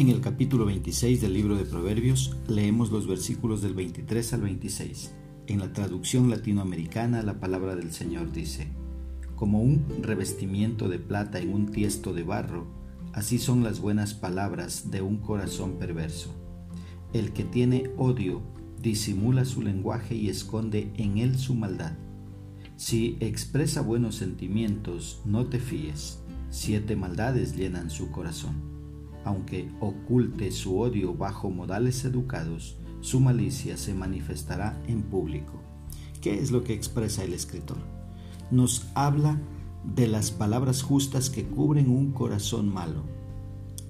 [0.00, 5.12] En el capítulo 26 del libro de Proverbios leemos los versículos del 23 al 26.
[5.46, 8.68] En la traducción latinoamericana la palabra del Señor dice,
[9.36, 12.66] Como un revestimiento de plata en un tiesto de barro,
[13.12, 16.34] así son las buenas palabras de un corazón perverso.
[17.12, 18.40] El que tiene odio
[18.80, 21.92] disimula su lenguaje y esconde en él su maldad.
[22.76, 26.22] Si expresa buenos sentimientos, no te fíes.
[26.48, 28.69] Siete maldades llenan su corazón.
[29.24, 35.60] Aunque oculte su odio bajo modales educados, su malicia se manifestará en público.
[36.20, 37.78] ¿Qué es lo que expresa el escritor?
[38.50, 39.40] Nos habla
[39.84, 43.04] de las palabras justas que cubren un corazón malo.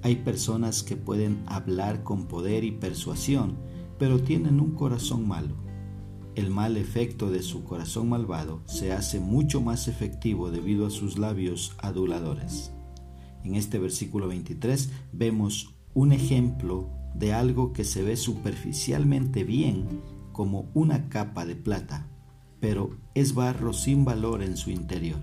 [0.03, 3.57] Hay personas que pueden hablar con poder y persuasión,
[3.99, 5.55] pero tienen un corazón malo.
[6.35, 11.17] El mal efecto de su corazón malvado se hace mucho más efectivo debido a sus
[11.17, 12.71] labios aduladores.
[13.43, 20.69] En este versículo 23 vemos un ejemplo de algo que se ve superficialmente bien como
[20.73, 22.07] una capa de plata,
[22.59, 25.19] pero es barro sin valor en su interior.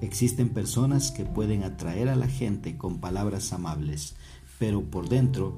[0.00, 4.16] Existen personas que pueden atraer a la gente con palabras amables,
[4.58, 5.56] pero por dentro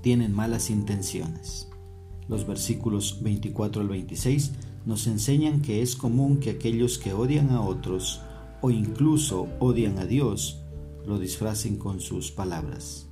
[0.00, 1.68] tienen malas intenciones.
[2.28, 4.52] Los versículos 24 al 26
[4.86, 8.20] nos enseñan que es común que aquellos que odian a otros
[8.60, 10.62] o incluso odian a Dios
[11.06, 13.06] lo disfracen con sus palabras.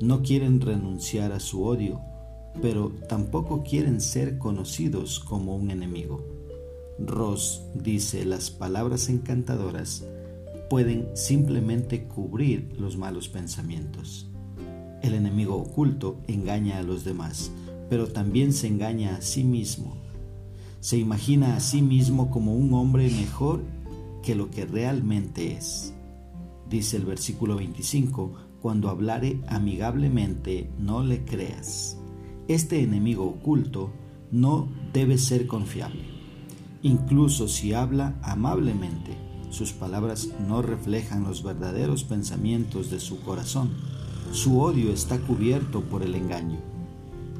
[0.00, 2.00] No quieren renunciar a su odio,
[2.62, 6.24] pero tampoco quieren ser conocidos como un enemigo.
[6.98, 10.04] Ross dice las palabras encantadoras
[10.70, 14.28] pueden simplemente cubrir los malos pensamientos.
[15.02, 17.50] El enemigo oculto engaña a los demás,
[17.90, 19.96] pero también se engaña a sí mismo.
[20.80, 23.62] Se imagina a sí mismo como un hombre mejor
[24.22, 25.92] que lo que realmente es.
[26.74, 31.96] Dice el versículo 25, cuando hablare amigablemente, no le creas.
[32.48, 33.92] Este enemigo oculto
[34.32, 36.02] no debe ser confiable.
[36.82, 39.16] Incluso si habla amablemente,
[39.50, 43.70] sus palabras no reflejan los verdaderos pensamientos de su corazón.
[44.32, 46.58] Su odio está cubierto por el engaño.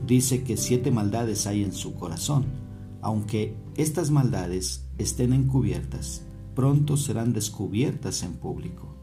[0.06, 2.45] Dice que siete maldades hay en su corazón.
[3.03, 6.22] Aunque estas maldades estén encubiertas,
[6.55, 8.95] pronto serán descubiertas en público.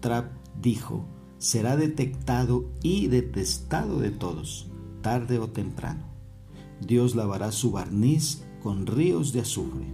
[0.00, 1.04] Trapp dijo,
[1.38, 4.68] será detectado y detestado de todos,
[5.02, 6.04] tarde o temprano.
[6.80, 9.86] Dios lavará su barniz con ríos de azufre.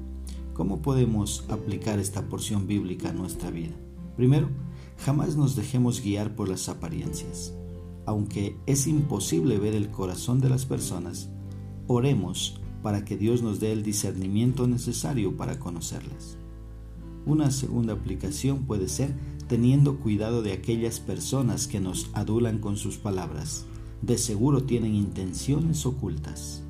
[0.52, 3.74] ¿Cómo podemos aplicar esta porción bíblica a nuestra vida?
[4.16, 4.48] Primero,
[4.98, 7.54] jamás nos dejemos guiar por las apariencias.
[8.06, 11.30] Aunque es imposible ver el corazón de las personas,
[11.86, 16.36] oremos para que Dios nos dé el discernimiento necesario para conocerlas.
[17.26, 19.14] Una segunda aplicación puede ser
[19.48, 23.64] teniendo cuidado de aquellas personas que nos adulan con sus palabras.
[24.02, 26.62] De seguro tienen intenciones ocultas.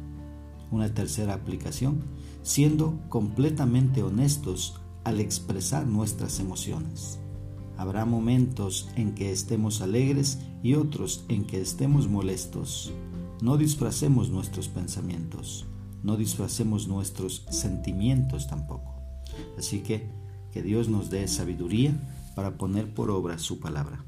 [0.71, 2.03] Una tercera aplicación,
[2.43, 7.19] siendo completamente honestos al expresar nuestras emociones.
[7.77, 12.93] Habrá momentos en que estemos alegres y otros en que estemos molestos.
[13.43, 15.67] No disfracemos nuestros pensamientos,
[16.03, 18.95] no disfracemos nuestros sentimientos tampoco.
[19.59, 20.09] Así que
[20.53, 21.93] que Dios nos dé sabiduría
[22.35, 24.05] para poner por obra su palabra.